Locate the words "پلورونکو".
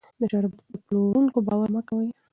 0.85-1.39